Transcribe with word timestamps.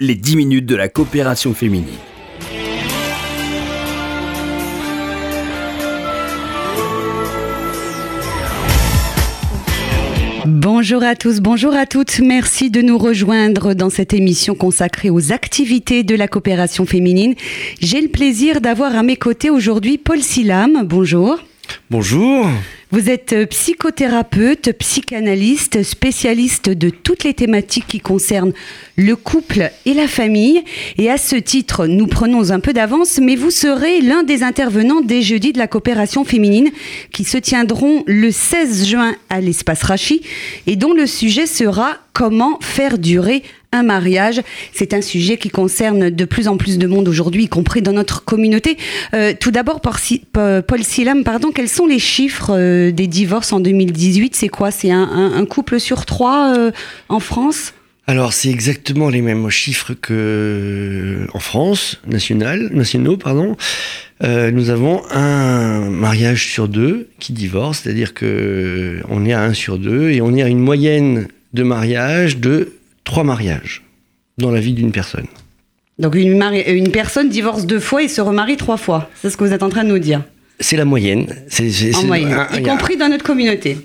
les 0.00 0.14
10 0.14 0.36
minutes 0.36 0.66
de 0.66 0.76
la 0.76 0.88
coopération 0.88 1.54
féminine. 1.54 1.88
Bonjour 10.46 11.02
à 11.02 11.16
tous, 11.16 11.40
bonjour 11.40 11.74
à 11.74 11.84
toutes. 11.84 12.20
Merci 12.20 12.70
de 12.70 12.80
nous 12.80 12.96
rejoindre 12.96 13.74
dans 13.74 13.90
cette 13.90 14.14
émission 14.14 14.54
consacrée 14.54 15.10
aux 15.10 15.32
activités 15.32 16.04
de 16.04 16.14
la 16.14 16.28
coopération 16.28 16.86
féminine. 16.86 17.34
J'ai 17.80 18.00
le 18.00 18.08
plaisir 18.08 18.60
d'avoir 18.60 18.94
à 18.94 19.02
mes 19.02 19.16
côtés 19.16 19.50
aujourd'hui 19.50 19.98
Paul 19.98 20.22
Silam. 20.22 20.84
Bonjour. 20.84 21.40
Bonjour. 21.90 22.46
Vous 22.90 23.10
êtes 23.10 23.34
euh, 23.34 23.44
psychothérapeute, 23.44 24.72
psychanalyste, 24.78 25.82
spécialiste 25.82 26.70
de 26.70 26.88
toutes 26.88 27.22
les 27.22 27.34
thématiques 27.34 27.86
qui 27.86 28.00
concernent 28.00 28.54
le 28.96 29.14
couple 29.14 29.70
et 29.84 29.92
la 29.92 30.08
famille. 30.08 30.64
Et 30.96 31.10
à 31.10 31.18
ce 31.18 31.36
titre, 31.36 31.86
nous 31.86 32.06
prenons 32.06 32.50
un 32.50 32.60
peu 32.60 32.72
d'avance, 32.72 33.18
mais 33.22 33.36
vous 33.36 33.50
serez 33.50 34.00
l'un 34.00 34.22
des 34.22 34.42
intervenants 34.42 35.02
des 35.02 35.20
jeudis 35.20 35.52
de 35.52 35.58
la 35.58 35.66
coopération 35.66 36.24
féminine 36.24 36.70
qui 37.12 37.24
se 37.24 37.36
tiendront 37.36 38.04
le 38.06 38.30
16 38.30 38.86
juin 38.86 39.14
à 39.28 39.42
l'espace 39.42 39.82
Rachi 39.82 40.22
et 40.66 40.76
dont 40.76 40.94
le 40.94 41.06
sujet 41.06 41.44
sera 41.44 41.98
comment 42.14 42.58
faire 42.62 42.96
durer 42.96 43.42
un 43.72 43.82
mariage. 43.82 44.40
C'est 44.72 44.94
un 44.94 45.02
sujet 45.02 45.36
qui 45.36 45.50
concerne 45.50 46.10
de 46.10 46.24
plus 46.24 46.48
en 46.48 46.56
plus 46.56 46.78
de 46.78 46.86
monde 46.86 47.08
aujourd'hui, 47.08 47.44
y 47.44 47.48
compris 47.48 47.82
dans 47.82 47.92
notre 47.92 48.24
communauté. 48.24 48.78
Euh, 49.14 49.34
tout 49.38 49.50
d'abord, 49.50 49.80
Paul 49.80 50.82
Silam, 50.82 51.24
pardon, 51.24 51.50
quels 51.52 51.68
sont 51.68 51.86
les 51.86 51.98
chiffres 51.98 52.52
euh, 52.56 52.90
des 52.90 53.06
divorces 53.06 53.52
en 53.52 53.60
2018 53.60 54.34
C'est 54.34 54.48
quoi? 54.48 54.70
C'est 54.70 54.90
un, 54.90 55.44
couple 55.48 55.80
sur 55.80 56.06
trois 56.06 56.54
euh, 56.56 56.70
en 57.08 57.20
France? 57.20 57.74
Alors 58.06 58.32
c'est 58.32 58.48
exactement 58.48 59.10
les 59.10 59.20
mêmes 59.20 59.50
chiffres 59.50 59.92
que 59.92 61.26
en 61.34 61.38
France, 61.38 62.00
national, 62.06 62.70
nationaux, 62.72 63.18
pardon. 63.18 63.54
nous 64.22 64.70
avons 64.70 65.02
un 65.10 65.90
mariage 65.90 66.46
sur 66.46 66.68
deux 66.68 67.08
qui 67.18 67.34
divorce, 67.34 67.80
c'est-à-dire 67.80 68.14
que 68.14 69.02
on 69.10 69.26
est 69.26 69.34
à 69.34 69.42
un 69.42 69.52
sur 69.52 69.78
deux 69.78 70.08
et 70.08 70.22
on 70.22 70.34
est 70.34 70.42
à 70.42 70.48
une 70.48 70.60
moyenne 70.60 71.28
de 71.52 71.62
mariage 71.62 72.38
de 72.38 72.77
trois 73.08 73.24
mariages 73.24 73.82
dans 74.36 74.50
la 74.50 74.60
vie 74.60 74.74
d'une 74.74 74.92
personne. 74.92 75.26
Donc 75.98 76.14
une, 76.14 76.42
une, 76.66 76.92
personne 76.92 77.30
divorce 77.30 77.64
deux 77.64 77.80
fois 77.80 78.02
et 78.02 78.08
se 78.08 78.20
remarie 78.20 78.58
trois 78.58 78.76
fois. 78.76 79.10
C'est 79.20 79.30
ce 79.30 79.36
que 79.38 79.44
vous 79.44 79.52
êtes 79.54 79.62
en 79.62 79.70
train 79.70 79.82
de 79.82 79.88
nous 79.88 79.98
dire. 79.98 80.22
C'est 80.60 80.76
la 80.76 80.84
moyenne. 80.84 81.26
C'est, 81.48 81.96
en 81.96 82.04
moyenne. 82.04 82.46
y 82.54 82.62
compris 82.62 82.98
dans 82.98 83.08
notre 83.08 83.24
communauté 83.24 83.78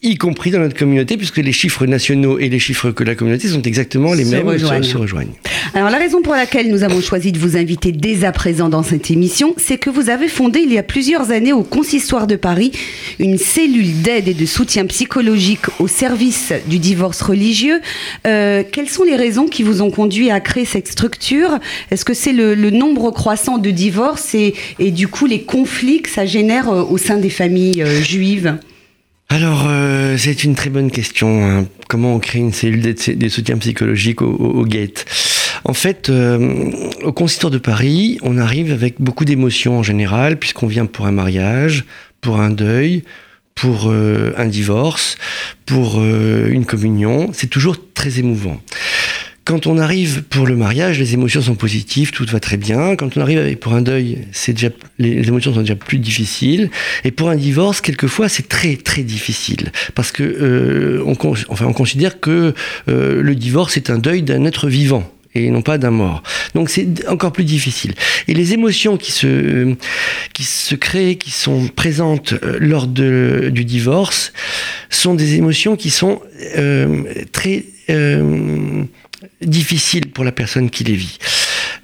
y 0.00 0.16
compris 0.16 0.52
dans 0.52 0.60
notre 0.60 0.76
communauté, 0.76 1.16
puisque 1.16 1.38
les 1.38 1.52
chiffres 1.52 1.84
nationaux 1.84 2.38
et 2.38 2.48
les 2.48 2.60
chiffres 2.60 2.92
que 2.92 3.02
la 3.02 3.16
communauté 3.16 3.48
sont 3.48 3.62
exactement 3.62 4.14
les 4.14 4.24
mêmes, 4.24 4.46
rejoignent. 4.46 4.84
Se, 4.84 4.96
rejoignent. 4.96 5.32
Alors 5.74 5.90
la 5.90 5.98
raison 5.98 6.22
pour 6.22 6.34
laquelle 6.34 6.70
nous 6.70 6.84
avons 6.84 7.00
choisi 7.00 7.32
de 7.32 7.38
vous 7.38 7.56
inviter 7.56 7.90
dès 7.90 8.24
à 8.24 8.30
présent 8.30 8.68
dans 8.68 8.84
cette 8.84 9.10
émission, 9.10 9.54
c'est 9.56 9.76
que 9.76 9.90
vous 9.90 10.08
avez 10.08 10.28
fondé 10.28 10.60
il 10.60 10.72
y 10.72 10.78
a 10.78 10.84
plusieurs 10.84 11.32
années 11.32 11.52
au 11.52 11.64
Consistoire 11.64 12.28
de 12.28 12.36
Paris 12.36 12.70
une 13.18 13.38
cellule 13.38 14.02
d'aide 14.02 14.28
et 14.28 14.34
de 14.34 14.46
soutien 14.46 14.86
psychologique 14.86 15.66
au 15.80 15.88
service 15.88 16.52
du 16.68 16.78
divorce 16.78 17.20
religieux. 17.20 17.80
Euh, 18.26 18.62
quelles 18.70 18.88
sont 18.88 19.02
les 19.02 19.16
raisons 19.16 19.48
qui 19.48 19.64
vous 19.64 19.82
ont 19.82 19.90
conduit 19.90 20.30
à 20.30 20.38
créer 20.38 20.64
cette 20.64 20.88
structure? 20.88 21.58
Est-ce 21.90 22.04
que 22.04 22.14
c'est 22.14 22.32
le, 22.32 22.54
nombre 22.68 23.10
croissant 23.10 23.58
de 23.58 23.70
divorces 23.70 24.34
et, 24.34 24.54
et, 24.78 24.90
du 24.90 25.08
coup 25.08 25.26
les 25.26 25.42
conflits 25.42 26.02
que 26.02 26.10
ça 26.10 26.26
génère 26.26 26.68
euh, 26.68 26.82
au 26.82 26.98
sein 26.98 27.16
des 27.16 27.30
familles 27.30 27.82
euh, 27.82 28.02
juives? 28.02 28.58
Alors, 29.30 29.66
euh, 29.68 30.16
c'est 30.16 30.42
une 30.44 30.54
très 30.54 30.70
bonne 30.70 30.90
question. 30.90 31.44
Hein. 31.44 31.66
Comment 31.86 32.14
on 32.14 32.18
crée 32.18 32.38
une 32.38 32.52
cellule 32.52 32.94
de 32.94 33.28
soutien 33.28 33.58
psychologique 33.58 34.22
au, 34.22 34.30
au, 34.30 34.64
GATE 34.64 35.04
En 35.64 35.74
fait, 35.74 36.08
euh, 36.08 36.70
au 37.02 37.12
consistoire 37.12 37.50
de 37.50 37.58
Paris, 37.58 38.18
on 38.22 38.38
arrive 38.38 38.72
avec 38.72 38.94
beaucoup 39.00 39.26
d'émotions 39.26 39.78
en 39.78 39.82
général, 39.82 40.38
puisqu'on 40.38 40.66
vient 40.66 40.86
pour 40.86 41.06
un 41.06 41.12
mariage, 41.12 41.84
pour 42.22 42.40
un 42.40 42.48
deuil, 42.48 43.04
pour 43.54 43.90
euh, 43.90 44.32
un 44.38 44.46
divorce, 44.46 45.18
pour 45.66 46.02
une 46.02 46.64
communion. 46.64 47.28
C'est 47.34 47.50
toujours 47.50 47.76
très 47.92 48.18
émouvant. 48.20 48.62
Quand 49.48 49.66
on 49.66 49.78
arrive 49.78 50.24
pour 50.24 50.46
le 50.46 50.56
mariage, 50.56 50.98
les 50.98 51.14
émotions 51.14 51.40
sont 51.40 51.54
positives, 51.54 52.10
tout 52.10 52.26
va 52.26 52.38
très 52.38 52.58
bien. 52.58 52.96
Quand 52.96 53.16
on 53.16 53.22
arrive 53.22 53.56
pour 53.56 53.72
un 53.72 53.80
deuil, 53.80 54.18
c'est 54.30 54.52
déjà 54.52 54.68
les 54.98 55.26
émotions 55.26 55.54
sont 55.54 55.62
déjà 55.62 55.74
plus 55.74 55.98
difficiles. 55.98 56.70
Et 57.02 57.12
pour 57.12 57.30
un 57.30 57.36
divorce, 57.36 57.80
quelquefois, 57.80 58.28
c'est 58.28 58.46
très 58.46 58.76
très 58.76 59.02
difficile 59.02 59.72
parce 59.94 60.12
que 60.12 60.22
euh, 60.22 61.02
on, 61.06 61.72
considère 61.72 62.20
que 62.20 62.52
euh, 62.90 63.22
le 63.22 63.34
divorce 63.34 63.78
est 63.78 63.88
un 63.88 63.96
deuil 63.96 64.20
d'un 64.20 64.44
être 64.44 64.68
vivant 64.68 65.10
et 65.34 65.50
non 65.50 65.62
pas 65.62 65.78
d'un 65.78 65.92
mort. 65.92 66.22
Donc 66.54 66.68
c'est 66.68 67.08
encore 67.08 67.32
plus 67.32 67.44
difficile. 67.44 67.94
Et 68.26 68.34
les 68.34 68.52
émotions 68.52 68.98
qui 68.98 69.12
se, 69.12 69.74
qui 70.34 70.44
se 70.44 70.74
créent, 70.74 71.16
qui 71.16 71.30
sont 71.30 71.68
présentes 71.68 72.34
euh, 72.42 72.58
lors 72.60 72.86
de, 72.86 73.48
du 73.50 73.64
divorce, 73.64 74.34
sont 74.90 75.14
des 75.14 75.36
émotions 75.36 75.74
qui 75.76 75.88
sont 75.88 76.20
euh, 76.58 77.04
très 77.32 77.64
euh, 77.90 78.84
difficile 79.40 80.10
pour 80.10 80.24
la 80.24 80.32
personne 80.32 80.70
qui 80.70 80.84
les 80.84 80.94
vit. 80.94 81.18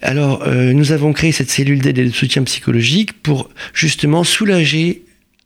Alors, 0.02 0.42
euh, 0.46 0.72
nous 0.72 0.92
avons 0.92 1.12
créé 1.12 1.32
cette 1.32 1.50
cellule 1.50 1.80
d'aide 1.80 1.98
et 1.98 2.04
de 2.04 2.10
soutien 2.10 2.42
psychologique 2.42 3.22
pour 3.22 3.50
justement 3.72 4.24
soulager 4.24 5.04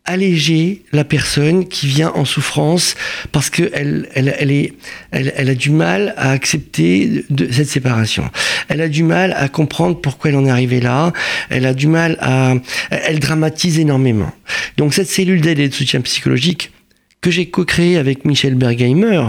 alléger 0.08 0.82
la 0.90 1.04
personne 1.04 1.68
qui 1.68 1.86
vient 1.86 2.10
en 2.14 2.24
souffrance 2.24 2.94
parce 3.30 3.50
qu'elle 3.50 4.08
elle, 4.14 4.34
elle, 4.38 4.50
est, 4.50 4.72
elle, 5.10 5.32
elle, 5.36 5.50
a 5.50 5.54
du 5.54 5.70
mal 5.70 6.14
à 6.16 6.30
accepter 6.30 7.26
de, 7.28 7.52
cette 7.52 7.68
séparation. 7.68 8.28
Elle 8.68 8.80
a 8.80 8.88
du 8.88 9.02
mal 9.02 9.34
à 9.36 9.48
comprendre 9.48 10.00
pourquoi 10.00 10.30
elle 10.30 10.36
en 10.36 10.46
est 10.46 10.50
arrivée 10.50 10.80
là. 10.80 11.12
Elle 11.50 11.66
a 11.66 11.74
du 11.74 11.86
mal 11.88 12.16
à... 12.20 12.54
Elle 12.90 13.20
dramatise 13.20 13.78
énormément. 13.78 14.32
Donc 14.78 14.94
cette 14.94 15.08
cellule 15.08 15.42
d'aide 15.42 15.58
et 15.58 15.68
de 15.68 15.74
soutien 15.74 16.00
psychologique, 16.00 16.72
que 17.20 17.30
j'ai 17.30 17.46
co-créé 17.46 17.96
avec 17.96 18.24
Michel 18.24 18.54
Bergheimer 18.54 19.22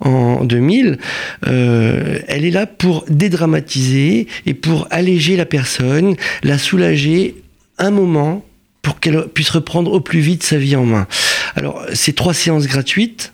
en 0.00 0.44
2000, 0.44 0.98
euh, 1.46 2.18
elle 2.28 2.44
est 2.44 2.50
là 2.50 2.66
pour 2.66 3.04
dédramatiser 3.08 4.28
et 4.46 4.54
pour 4.54 4.86
alléger 4.90 5.36
la 5.36 5.46
personne, 5.46 6.14
la 6.42 6.58
soulager 6.58 7.34
un 7.78 7.90
moment 7.90 8.44
pour 8.82 9.00
qu'elle 9.00 9.28
puisse 9.28 9.50
reprendre 9.50 9.92
au 9.92 10.00
plus 10.00 10.20
vite 10.20 10.42
sa 10.42 10.58
vie 10.58 10.76
en 10.76 10.84
main. 10.84 11.06
Alors, 11.54 11.84
c'est 11.94 12.14
trois 12.14 12.34
séances 12.34 12.66
gratuites 12.66 13.32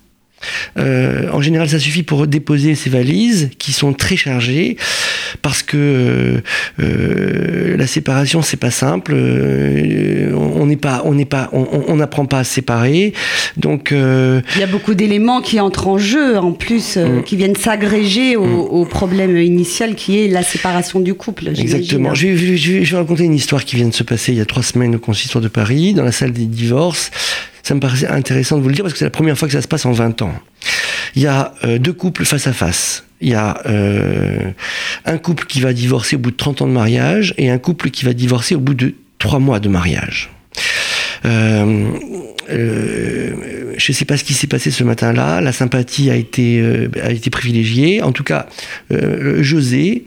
euh, 0.78 1.30
en 1.32 1.40
général, 1.40 1.68
ça 1.68 1.78
suffit 1.78 2.02
pour 2.02 2.26
déposer 2.26 2.74
ces 2.74 2.90
valises 2.90 3.50
qui 3.58 3.72
sont 3.72 3.92
très 3.92 4.16
chargées 4.16 4.76
parce 5.42 5.62
que 5.62 6.40
euh, 6.80 7.76
la 7.76 7.86
séparation 7.86 8.42
c'est 8.42 8.56
pas 8.56 8.70
simple. 8.70 9.12
Euh, 9.14 10.32
on 10.34 10.66
n'est 10.66 10.76
pas, 10.76 11.02
on 11.04 11.14
n'est 11.14 11.24
pas, 11.24 11.50
on 11.52 11.96
n'apprend 11.96 12.26
pas 12.26 12.40
à 12.40 12.44
se 12.44 12.54
séparer. 12.54 13.12
Donc 13.56 13.90
il 13.92 14.60
y 14.60 14.62
a 14.62 14.66
beaucoup 14.66 14.94
d'éléments 14.94 15.40
qui 15.40 15.60
entrent 15.60 15.88
en 15.88 15.98
jeu 15.98 16.36
en 16.38 16.52
plus, 16.52 16.96
mm. 16.96 17.22
qui 17.24 17.36
viennent 17.36 17.56
s'agréger 17.56 18.36
au, 18.36 18.44
mm. 18.44 18.58
au, 18.58 18.84
problème 18.84 19.36
initial 19.36 19.94
qui 19.94 20.18
est 20.18 20.28
la 20.28 20.42
séparation 20.42 21.00
du 21.00 21.14
couple. 21.14 21.48
Exactement. 21.48 22.14
Je 22.14 22.28
vais, 22.28 22.56
je 22.56 22.90
vais 22.90 22.96
raconter 22.96 23.24
une 23.24 23.34
histoire 23.34 23.64
qui 23.64 23.76
vient 23.76 23.88
de 23.88 23.94
se 23.94 24.02
passer 24.02 24.32
il 24.32 24.38
y 24.38 24.40
a 24.40 24.46
trois 24.46 24.62
semaines 24.62 24.96
au 24.96 24.98
consistoire 24.98 25.42
de 25.42 25.48
Paris, 25.48 25.94
dans 25.94 26.04
la 26.04 26.12
salle 26.12 26.32
des 26.32 26.46
divorces 26.46 27.10
ça 27.68 27.74
me 27.74 27.80
paraissait 27.80 28.08
intéressant 28.08 28.56
de 28.56 28.62
vous 28.62 28.70
le 28.70 28.74
dire 28.74 28.82
parce 28.82 28.94
que 28.94 28.98
c'est 28.98 29.04
la 29.04 29.10
première 29.10 29.36
fois 29.36 29.46
que 29.46 29.52
ça 29.52 29.60
se 29.60 29.68
passe 29.68 29.84
en 29.84 29.92
20 29.92 30.22
ans. 30.22 30.32
Il 31.14 31.22
y 31.22 31.26
a 31.26 31.52
euh, 31.64 31.78
deux 31.78 31.92
couples 31.92 32.24
face 32.24 32.46
à 32.46 32.54
face. 32.54 33.04
Il 33.20 33.30
y 33.30 33.34
a 33.34 33.60
euh, 33.66 34.50
un 35.04 35.18
couple 35.18 35.46
qui 35.46 35.60
va 35.60 35.72
divorcer 35.72 36.16
au 36.16 36.18
bout 36.18 36.30
de 36.30 36.36
30 36.36 36.62
ans 36.62 36.66
de 36.66 36.72
mariage 36.72 37.34
et 37.36 37.50
un 37.50 37.58
couple 37.58 37.90
qui 37.90 38.04
va 38.04 38.12
divorcer 38.12 38.54
au 38.54 38.60
bout 38.60 38.74
de 38.74 38.94
3 39.18 39.40
mois 39.40 39.60
de 39.60 39.68
mariage. 39.68 40.30
Euh, 41.24 41.90
je 42.48 43.92
ne 43.92 43.94
sais 43.94 44.04
pas 44.04 44.16
ce 44.16 44.24
qui 44.24 44.34
s'est 44.34 44.46
passé 44.46 44.70
ce 44.70 44.84
matin-là. 44.84 45.40
La 45.40 45.52
sympathie 45.52 46.10
a 46.10 46.14
été, 46.14 46.62
a 47.02 47.10
été 47.10 47.28
privilégiée. 47.30 48.02
En 48.02 48.12
tout 48.12 48.24
cas, 48.24 48.46
José, 48.90 50.04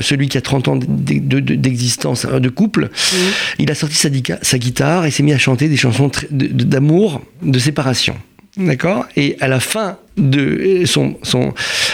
celui 0.00 0.28
qui 0.28 0.38
a 0.38 0.40
30 0.40 0.68
ans 0.68 0.76
d'existence 0.76 2.26
de, 2.26 2.48
couple, 2.48 2.86
mmh. 2.86 3.16
il 3.58 3.70
a 3.70 3.74
sorti 3.74 3.96
sa, 3.96 4.08
sa 4.40 4.58
guitare 4.58 5.04
et 5.04 5.10
s'est 5.10 5.22
mis 5.22 5.34
à 5.34 5.38
chanter 5.38 5.68
des 5.68 5.76
chansons 5.76 6.10
d'amour, 6.30 7.20
de 7.42 7.58
séparation. 7.58 8.16
D'accord? 8.56 9.06
Et 9.16 9.36
à 9.40 9.48
la 9.48 9.60
fin 9.60 9.98
de 10.16 10.82
son, 10.86 11.16
son, 11.22 11.52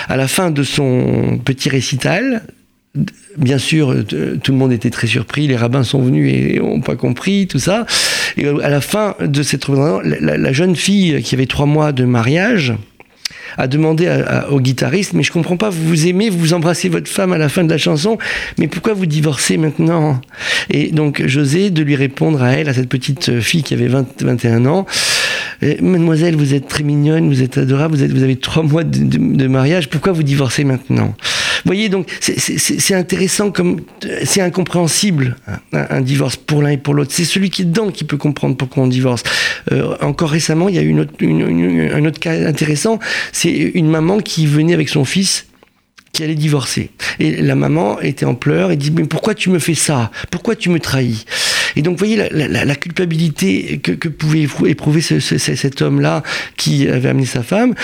à 0.09 0.17
la 0.17 0.29
fin 0.29 0.51
de 0.51 0.63
son 0.63 1.41
petit 1.45 1.69
récital, 1.69 2.43
bien 3.37 3.59
sûr, 3.59 4.05
tout 4.43 4.53
le 4.53 4.59
monde 4.59 4.73
était 4.73 4.91
très 4.91 5.07
surpris, 5.07 5.47
les 5.47 5.57
rabbins 5.57 5.85
sont 5.85 6.03
venus 6.03 6.33
et 6.33 6.59
n'ont 6.59 6.81
pas 6.81 6.97
compris 6.97 7.47
tout 7.47 7.59
ça. 7.59 7.87
Et 8.37 8.47
à 8.47 8.69
la 8.69 8.81
fin 8.81 9.15
de 9.21 9.43
cette 9.43 9.69
la, 9.69 10.37
la 10.37 10.53
jeune 10.53 10.77
fille 10.77 11.23
qui 11.23 11.35
avait 11.35 11.47
trois 11.47 11.67
mois 11.67 11.93
de 11.93 12.05
mariage, 12.05 12.75
a 13.59 13.67
demandé 13.67 14.11
au 14.51 14.61
guitariste, 14.61 15.13
mais 15.13 15.23
je 15.23 15.33
comprends 15.33 15.57
pas, 15.57 15.71
vous 15.71 15.85
vous 15.85 16.07
aimez, 16.07 16.31
vous 16.31 16.55
embrassez 16.55 16.89
votre 16.89 17.09
femme 17.09 17.33
à 17.33 17.39
la 17.39 17.49
fin 17.49 17.65
de 17.65 17.71
la 17.71 17.79
chanson, 17.79 18.19
mais 18.59 18.69
pourquoi 18.69 18.95
vous 18.95 19.07
divorcez 19.07 19.57
maintenant? 19.57 20.21
Et 20.71 20.91
donc 20.91 21.23
José, 21.27 21.71
de 21.71 21.83
lui 21.83 21.97
répondre 21.97 22.43
à 22.43 22.53
elle, 22.53 22.69
à 22.69 22.75
cette 22.75 22.89
petite 22.89 23.41
fille 23.41 23.63
qui 23.63 23.75
avait 23.75 23.89
21 23.89 24.67
ans, 24.67 24.87
Mademoiselle, 25.63 26.35
vous 26.35 26.55
êtes 26.55 26.67
très 26.67 26.83
mignonne, 26.83 27.29
vous 27.29 27.43
êtes 27.43 27.57
adorable, 27.57 27.97
vous, 27.97 28.15
vous 28.15 28.23
avez 28.23 28.37
trois 28.37 28.65
mois 28.65 28.83
de, 28.83 29.47
mariage, 29.47 29.89
pourquoi 29.89 30.13
vous 30.13 30.25
divorcez 30.25 30.65
maintenant? 30.65 31.15
Voyez, 31.65 31.89
donc 31.89 32.09
c'est 32.21 32.95
intéressant 32.95 33.53
comme 33.53 33.81
c'est 34.25 34.41
incompréhensible 34.41 35.37
un, 35.73 36.01
divorce 36.01 36.35
pour 36.35 36.61
l'un 36.63 36.71
et 36.71 36.77
pour 36.77 36.95
l'autre. 36.95 37.13
C'est 37.13 37.25
celui 37.25 37.51
qui 37.51 37.63
est 37.63 37.67
dedans 37.67 37.91
qui 37.91 38.03
peut 38.03 38.17
comprendre 38.17 38.57
pourquoi 38.57 38.83
on 38.83 38.89
divorce. 38.89 39.23
Euh, 39.71 39.95
encore 40.01 40.31
récemment, 40.31 40.69
il 40.69 40.75
y 40.75 40.79
a 40.79 40.83
eu 40.83 40.93
un 40.93 42.05
autre 42.05 42.19
cas 42.19 42.33
intéressant. 42.33 42.99
C'est 43.31 43.53
une 43.53 43.89
maman 43.89 44.19
qui 44.19 44.47
venait 44.47 44.75
avec 44.75 44.89
son 44.89 45.05
fils 45.05 45.47
qui 46.13 46.23
allait 46.23 46.35
divorcer. 46.35 46.91
Et 47.21 47.41
la 47.41 47.55
maman 47.55 48.01
était 48.01 48.27
en 48.27 48.35
pleurs 48.35 48.71
et 48.71 48.77
dit 48.77 48.91
mais 48.91 49.05
pourquoi 49.05 49.35
tu 49.35 49.51
me 49.51 49.59
fais 49.59 49.75
ça? 49.75 50.11
Pourquoi 50.31 50.57
tu 50.57 50.69
me 50.69 50.79
trahis? 50.79 51.25
Et 51.77 51.83
donc, 51.83 51.99
vous 51.99 52.07
voyez 52.07 52.17
la, 52.17 52.75
culpabilité 52.75 53.79
que, 53.79 54.09
pouvait 54.09 54.47
éprouver 54.67 55.01
cet 55.01 55.83
homme-là 55.83 56.23
qui 56.57 56.89
avait 56.89 57.09
amené 57.09 57.27
sa 57.27 57.43
femme. 57.43 57.75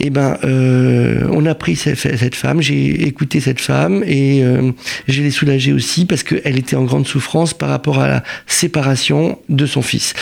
Eh 0.00 0.10
ben, 0.10 0.38
euh, 0.44 1.26
on 1.30 1.46
a 1.46 1.54
pris 1.54 1.76
cette, 1.76 2.34
femme, 2.34 2.60
j'ai 2.60 3.06
écouté 3.06 3.40
cette 3.40 3.60
femme 3.60 4.02
et 4.06 4.42
euh, 4.44 4.72
je 5.08 5.22
l'ai 5.22 5.30
soulagée 5.30 5.72
aussi 5.72 6.04
parce 6.04 6.22
qu'elle 6.22 6.58
était 6.58 6.76
en 6.76 6.84
grande 6.84 7.06
souffrance 7.06 7.54
par 7.54 7.68
rapport 7.68 7.98
à 7.98 8.08
la 8.08 8.24
séparation 8.46 9.38
de 9.48 9.66
son 9.66 9.82
fils. 9.82 10.14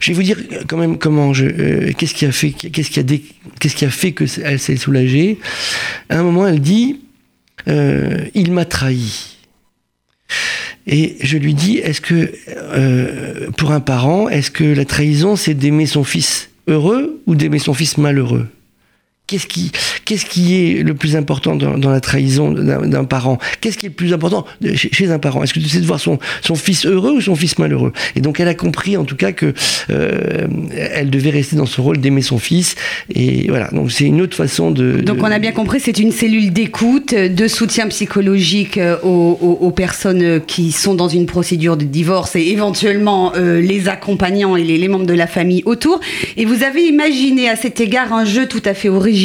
Je 0.00 0.12
vais 0.12 0.14
vous 0.14 0.22
dire 0.22 0.38
quand 0.68 0.76
même 0.76 0.98
comment 0.98 1.32
je, 1.34 1.46
euh, 1.46 1.92
qu'est-ce 1.96 2.14
qui 2.14 2.26
a 2.26 2.32
fait, 2.32 2.50
qu'est-ce 2.50 2.90
qui 2.90 3.00
a, 3.00 3.02
qu'est-ce 3.60 3.76
qui 3.76 3.84
a 3.84 3.90
fait 3.90 4.12
que 4.12 4.24
elle 4.42 4.58
s'est 4.58 4.76
soulagée? 4.76 5.38
À 6.08 6.18
un 6.18 6.22
moment, 6.22 6.46
elle 6.46 6.60
dit, 6.60 7.00
il 7.66 8.52
m'a 8.52 8.64
trahi. 8.64 9.35
Et 10.86 11.16
je 11.20 11.36
lui 11.36 11.54
dis, 11.54 11.78
est-ce 11.78 12.00
que, 12.00 12.32
euh, 12.48 13.50
pour 13.56 13.72
un 13.72 13.80
parent, 13.80 14.28
est-ce 14.28 14.50
que 14.50 14.64
la 14.64 14.84
trahison, 14.84 15.34
c'est 15.34 15.54
d'aimer 15.54 15.86
son 15.86 16.04
fils 16.04 16.50
heureux 16.68 17.20
ou 17.26 17.34
d'aimer 17.34 17.58
son 17.58 17.74
fils 17.74 17.98
malheureux? 17.98 18.46
Qu'est-ce 19.26 19.48
qui, 19.48 19.72
qu'est-ce 20.04 20.24
qui 20.24 20.54
est 20.54 20.84
le 20.84 20.94
plus 20.94 21.16
important 21.16 21.56
dans, 21.56 21.90
la 21.90 22.00
trahison 22.00 22.52
d'un 22.52 23.04
parent? 23.04 23.38
Qu'est-ce 23.60 23.76
qui 23.76 23.86
est 23.86 23.88
le 23.88 23.94
plus 23.94 24.12
important 24.12 24.46
chez, 24.76 25.10
un 25.10 25.18
parent? 25.18 25.42
Est-ce 25.42 25.52
que 25.52 25.58
c'est 25.60 25.80
de 25.80 25.84
voir 25.84 25.98
son, 25.98 26.20
son 26.42 26.54
fils 26.54 26.86
heureux 26.86 27.10
ou 27.10 27.20
son 27.20 27.34
fils 27.34 27.58
malheureux? 27.58 27.92
Et 28.14 28.20
donc 28.20 28.38
elle 28.38 28.46
a 28.46 28.54
compris 28.54 28.96
en 28.96 29.04
tout 29.04 29.16
cas 29.16 29.32
que 29.32 29.52
euh, 29.90 30.46
elle 30.76 31.10
devait 31.10 31.30
rester 31.30 31.56
dans 31.56 31.66
ce 31.66 31.80
rôle 31.80 31.98
d'aimer 31.98 32.22
son 32.22 32.38
fils. 32.38 32.76
Et 33.12 33.48
voilà, 33.48 33.68
donc 33.70 33.90
c'est 33.90 34.04
une 34.04 34.20
autre 34.20 34.36
façon 34.36 34.70
de... 34.70 35.00
Donc 35.00 35.18
on 35.20 35.24
a 35.24 35.40
bien 35.40 35.50
compris, 35.50 35.80
c'est 35.80 35.98
une 35.98 36.12
cellule 36.12 36.52
d'écoute, 36.52 37.12
de 37.12 37.48
soutien 37.48 37.88
psychologique 37.88 38.78
euh, 38.78 38.96
aux, 39.02 39.72
personnes 39.72 40.40
qui 40.46 40.70
sont 40.70 40.94
dans 40.94 41.08
une 41.08 41.26
procédure 41.26 41.76
de 41.76 41.84
divorce 41.84 42.36
et 42.36 42.46
éventuellement 42.46 43.32
euh, 43.34 43.60
les 43.60 43.88
accompagnants 43.88 44.54
et 44.54 44.62
les, 44.62 44.78
les 44.78 44.86
membres 44.86 45.04
de 45.04 45.14
la 45.14 45.26
famille 45.26 45.64
autour. 45.66 45.98
Et 46.36 46.44
vous 46.44 46.62
avez 46.62 46.86
imaginé 46.86 47.48
à 47.48 47.56
cet 47.56 47.80
égard 47.80 48.12
un 48.12 48.24
jeu 48.24 48.46
tout 48.46 48.62
à 48.64 48.72
fait 48.72 48.88
original 48.88 49.15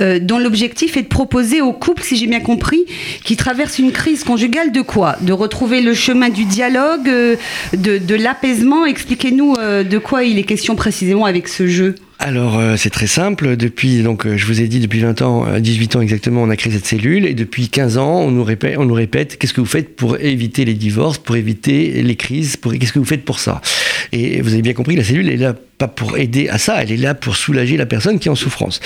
euh, 0.00 0.18
dont 0.20 0.38
l'objectif 0.38 0.96
est 0.96 1.02
de 1.02 1.08
proposer 1.08 1.60
aux 1.60 1.72
couples, 1.72 2.02
si 2.02 2.16
j'ai 2.16 2.26
bien 2.26 2.40
compris, 2.40 2.84
qui 3.24 3.36
traversent 3.36 3.78
une 3.78 3.92
crise 3.92 4.24
conjugale 4.24 4.72
de 4.72 4.80
quoi? 4.80 5.16
De 5.20 5.32
retrouver 5.32 5.80
le 5.80 5.94
chemin 5.94 6.28
du 6.28 6.44
dialogue, 6.44 7.08
euh, 7.08 7.36
de, 7.72 8.14
l'apaisement? 8.14 8.84
Expliquez-nous 8.86 9.54
euh, 9.58 9.84
de 9.84 9.98
quoi 9.98 10.24
il 10.24 10.38
est 10.38 10.44
question 10.44 10.76
précisément 10.76 11.24
avec 11.24 11.48
ce 11.48 11.66
jeu 11.66 11.94
alors 12.20 12.58
euh, 12.58 12.76
c'est 12.76 12.90
très 12.90 13.06
simple, 13.06 13.56
depuis 13.56 14.02
donc 14.02 14.26
euh, 14.26 14.36
je 14.36 14.44
vous 14.44 14.60
ai 14.60 14.68
dit 14.68 14.78
depuis 14.78 15.00
20 15.00 15.22
ans, 15.22 15.58
18 15.58 15.94
euh, 15.94 15.98
ans 15.98 16.02
exactement, 16.02 16.42
on 16.42 16.50
a 16.50 16.56
créé 16.56 16.70
cette 16.70 16.84
cellule 16.84 17.24
et 17.24 17.32
depuis 17.32 17.70
15 17.70 17.96
ans, 17.96 18.20
on 18.20 18.30
nous 18.30 18.44
répète 18.44 18.76
on 18.76 18.84
nous 18.84 18.94
répète 18.94 19.38
qu'est-ce 19.38 19.54
que 19.54 19.62
vous 19.62 19.66
faites 19.66 19.96
pour 19.96 20.18
éviter 20.20 20.66
les 20.66 20.74
divorces, 20.74 21.16
pour 21.16 21.36
éviter 21.36 22.02
les 22.02 22.16
crises, 22.16 22.58
pour 22.58 22.74
qu'est-ce 22.74 22.92
que 22.92 22.98
vous 22.98 23.06
faites 23.06 23.24
pour 23.24 23.38
ça? 23.38 23.62
Et 24.12 24.42
vous 24.42 24.52
avez 24.52 24.60
bien 24.60 24.74
compris, 24.74 24.96
la 24.96 25.04
cellule 25.04 25.30
est 25.30 25.38
là 25.38 25.54
pas 25.78 25.88
pour 25.88 26.18
aider 26.18 26.50
à 26.50 26.58
ça, 26.58 26.82
elle 26.82 26.92
est 26.92 26.98
là 26.98 27.14
pour 27.14 27.36
soulager 27.36 27.78
la 27.78 27.86
personne 27.86 28.18
qui 28.18 28.28
est 28.28 28.30
en 28.30 28.34
souffrance. 28.34 28.80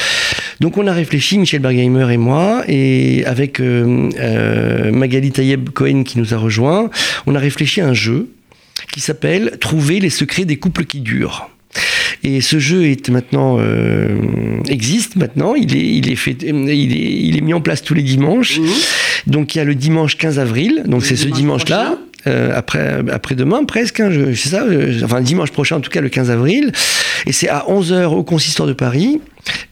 Donc 0.60 0.78
on 0.78 0.86
a 0.86 0.92
réfléchi 0.92 1.36
Michel 1.36 1.60
Bergheimer 1.60 2.12
et 2.12 2.18
moi 2.18 2.62
et 2.68 3.24
avec 3.26 3.58
Magali 3.58 5.32
Tayeb 5.32 5.70
Cohen 5.70 6.04
qui 6.04 6.20
nous 6.20 6.34
a 6.34 6.36
rejoint, 6.36 6.88
on 7.26 7.34
a 7.34 7.40
réfléchi 7.40 7.80
à 7.80 7.88
un 7.88 7.94
jeu 7.94 8.28
qui 8.92 9.00
s'appelle 9.00 9.58
Trouver 9.60 9.98
les 9.98 10.10
secrets 10.10 10.44
des 10.44 10.56
couples 10.56 10.84
qui 10.84 11.00
durent. 11.00 11.50
Et 12.24 12.40
ce 12.40 12.58
jeu 12.58 12.86
est 12.86 13.10
maintenant 13.10 13.58
euh, 13.60 14.16
existe 14.68 15.16
maintenant. 15.16 15.54
Il 15.54 15.76
est 15.76 15.84
il 15.84 16.10
est 16.10 16.16
fait 16.16 16.36
il 16.42 16.70
est, 16.70 17.22
il 17.26 17.36
est 17.36 17.42
mis 17.42 17.52
en 17.52 17.60
place 17.60 17.82
tous 17.82 17.94
les 17.94 18.02
dimanches. 18.02 18.58
Mmh. 18.58 18.64
Donc 19.26 19.54
il 19.54 19.58
y 19.58 19.60
a 19.60 19.64
le 19.64 19.74
dimanche 19.74 20.16
15 20.16 20.38
avril. 20.38 20.82
Donc 20.86 21.04
c'est 21.04 21.16
ce 21.16 21.28
dimanche 21.28 21.68
là. 21.68 21.98
Euh, 22.26 22.52
après, 22.54 23.00
après 23.12 23.34
demain 23.34 23.64
presque, 23.64 24.00
hein, 24.00 24.10
c'est 24.34 24.48
ça, 24.48 24.62
euh, 24.62 24.98
enfin 25.04 25.20
dimanche 25.20 25.50
prochain 25.50 25.76
en 25.76 25.80
tout 25.80 25.90
cas 25.90 26.00
le 26.00 26.08
15 26.08 26.30
avril, 26.30 26.72
et 27.26 27.32
c'est 27.32 27.48
à 27.48 27.64
11h 27.68 28.06
au 28.06 28.22
consistoire 28.22 28.68
de 28.68 28.72
Paris. 28.72 29.20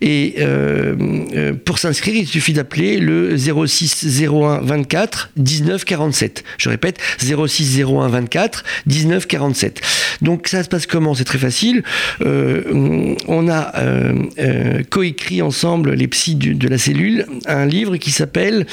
Et 0.01 0.35
euh, 0.39 0.95
euh, 1.35 1.53
pour 1.53 1.79
s'inscrire, 1.79 2.15
il 2.15 2.27
suffit 2.27 2.53
d'appeler 2.53 2.99
le 2.99 3.37
06 3.37 4.23
01 4.23 4.61
24 4.61 5.31
19 5.37 5.85
47. 5.85 6.45
Je 6.59 6.69
répète, 6.69 6.99
06 7.19 7.81
01 7.81 8.09
24 8.09 8.65
19 8.87 9.27
47. 9.27 9.81
Donc 10.21 10.49
ça 10.49 10.63
se 10.63 10.69
passe 10.69 10.87
comment? 10.87 11.15
C'est 11.15 11.25
très 11.25 11.39
facile. 11.39 11.83
Euh, 12.21 13.15
on 13.29 13.49
a 13.49 13.73
euh, 13.79 14.83
coécrit 14.91 15.41
ensemble, 15.41 15.95
les 15.95 16.09
psys 16.09 16.37
de 16.37 16.69
la 16.69 16.79
cellule, 16.79 17.27
un 17.47 17.67
livre 17.67 17.97
qui 17.97 18.11
s'appelle 18.11 18.67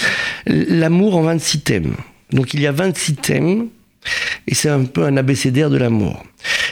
L'amour 0.47 1.15
en 1.15 1.21
26 1.21 1.61
thèmes. 1.61 1.93
Donc 2.31 2.53
il 2.53 2.61
y 2.61 2.67
a 2.67 2.71
26 2.71 3.15
thèmes 3.15 3.67
et 4.47 4.55
c'est 4.55 4.69
un 4.69 4.83
peu 4.83 5.03
un 5.03 5.17
abécédaire 5.17 5.69
de 5.69 5.77
l'amour. 5.77 6.23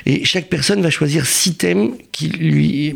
Et 0.07 0.23
chaque 0.23 0.47
personne 0.47 0.81
va 0.81 0.89
choisir 0.89 1.25
six 1.25 1.55
thèmes 1.55 1.91
qui 2.13 2.29
lui 2.29 2.95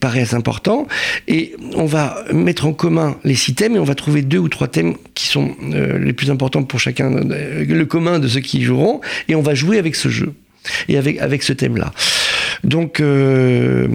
paraissent 0.00 0.34
importants. 0.34 0.86
Et 1.26 1.56
on 1.74 1.86
va 1.86 2.24
mettre 2.30 2.66
en 2.66 2.74
commun 2.74 3.16
les 3.24 3.34
six 3.34 3.54
thèmes 3.54 3.74
et 3.74 3.78
on 3.78 3.84
va 3.84 3.94
trouver 3.94 4.20
deux 4.20 4.36
ou 4.38 4.50
trois 4.50 4.68
thèmes 4.68 4.94
qui 5.14 5.26
sont 5.26 5.56
euh, 5.72 5.98
les 5.98 6.12
plus 6.12 6.30
importants 6.30 6.62
pour 6.62 6.78
chacun, 6.78 7.10
euh, 7.10 7.64
le 7.64 7.84
commun 7.86 8.18
de 8.18 8.28
ceux 8.28 8.40
qui 8.40 8.62
joueront. 8.62 9.00
Et 9.28 9.34
on 9.34 9.40
va 9.40 9.54
jouer 9.54 9.78
avec 9.78 9.94
ce 9.94 10.10
jeu 10.10 10.34
et 10.88 10.98
avec, 10.98 11.18
avec 11.20 11.42
ce 11.42 11.54
thème-là. 11.54 11.90
Donc 12.64 13.00
euh, 13.00 13.88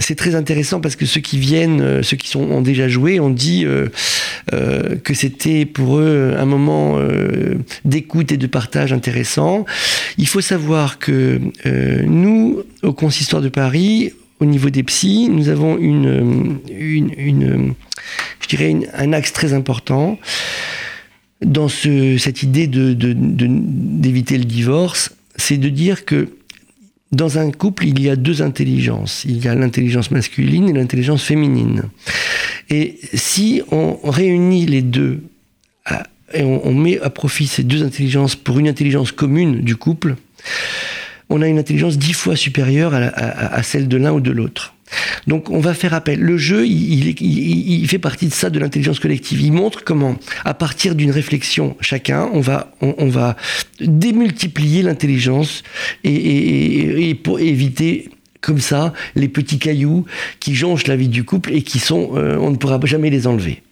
c'est 0.00 0.14
très 0.14 0.34
intéressant 0.34 0.80
parce 0.80 0.96
que 0.96 1.04
ceux 1.04 1.20
qui 1.20 1.38
viennent, 1.38 1.80
euh, 1.80 2.02
ceux 2.02 2.16
qui 2.16 2.28
sont, 2.28 2.40
ont 2.40 2.62
déjà 2.62 2.88
joué, 2.88 3.20
ont 3.20 3.30
dit 3.30 3.64
euh, 3.66 3.88
que 5.04 5.12
c'était 5.12 5.66
pour 5.66 5.98
eux 5.98 6.34
un 6.38 6.46
moment 6.46 6.98
d'écoute 7.84 8.32
et 8.32 8.36
de 8.36 8.46
partage 8.46 8.92
intéressant. 8.92 9.66
Il 10.16 10.26
faut 10.26 10.40
savoir 10.40 10.98
que 10.98 11.40
nous, 12.06 12.62
au 12.82 12.92
Consistoire 12.92 13.42
de 13.42 13.48
Paris, 13.48 14.12
au 14.40 14.46
niveau 14.46 14.70
des 14.70 14.82
psys, 14.84 15.28
nous 15.28 15.48
avons 15.48 15.76
une, 15.76 16.58
une, 16.70 17.74
je 18.40 18.48
dirais 18.48 18.74
un 18.94 19.12
axe 19.12 19.32
très 19.32 19.52
important 19.52 20.18
dans 21.44 21.68
ce, 21.68 22.16
cette 22.18 22.42
idée 22.42 22.66
de, 22.66 22.94
d'éviter 22.94 24.38
le 24.38 24.44
divorce, 24.44 25.12
c'est 25.36 25.58
de 25.58 25.68
dire 25.68 26.04
que 26.04 26.28
dans 27.10 27.38
un 27.38 27.50
couple, 27.50 27.86
il 27.86 28.00
y 28.00 28.10
a 28.10 28.16
deux 28.16 28.42
intelligences. 28.42 29.24
Il 29.24 29.42
y 29.42 29.48
a 29.48 29.54
l'intelligence 29.54 30.10
masculine 30.10 30.68
et 30.68 30.72
l'intelligence 30.72 31.22
féminine. 31.22 31.84
Et 32.68 32.98
si 33.14 33.62
on 33.70 33.98
réunit 34.04 34.66
les 34.66 34.82
deux 34.82 35.22
et 36.34 36.42
on, 36.42 36.74
met 36.74 37.00
à 37.00 37.08
profit 37.08 37.46
ces 37.46 37.62
deux 37.62 37.82
intelligences 37.82 38.36
pour 38.36 38.58
une 38.58 38.68
intelligence 38.68 39.12
commune 39.12 39.62
du 39.62 39.76
couple, 39.76 40.16
on 41.30 41.40
a 41.40 41.48
une 41.48 41.58
intelligence 41.58 41.96
dix 41.96 42.12
fois 42.12 42.36
supérieure 42.36 42.92
à 42.94 43.62
celle 43.62 43.88
de 43.88 43.96
l'un 43.96 44.12
ou 44.12 44.20
de 44.20 44.30
l'autre. 44.30 44.74
Donc 45.26 45.50
on 45.50 45.60
va 45.60 45.74
faire 45.74 45.94
appel. 45.94 46.20
Le 46.20 46.36
jeu, 46.36 46.66
il, 46.66 47.86
fait 47.88 47.98
partie 47.98 48.26
de 48.26 48.32
ça, 48.32 48.50
de 48.50 48.58
l'intelligence 48.58 49.00
collective. 49.00 49.40
Il 49.40 49.52
montre 49.52 49.84
comment, 49.84 50.16
à 50.44 50.54
partir 50.54 50.94
d'une 50.94 51.10
réflexion 51.10 51.76
chacun, 51.80 52.28
on 52.32 52.40
va, 52.40 53.36
démultiplier 53.80 54.82
l'intelligence 54.82 55.62
et, 56.04 57.14
pour 57.22 57.40
éviter 57.40 58.10
comme 58.40 58.60
ça 58.60 58.92
les 59.16 59.28
petits 59.28 59.58
cailloux 59.58 60.04
qui 60.40 60.54
jonchent 60.54 60.86
la 60.86 60.96
vie 60.96 61.08
du 61.08 61.24
couple 61.24 61.52
et 61.52 61.62
qui 61.62 61.78
sont, 61.80 62.12
euh, 62.14 62.36
on 62.38 62.50
ne 62.50 62.56
pourra 62.56 62.78
jamais 62.84 63.10
les 63.10 63.26
enlever. 63.26 63.62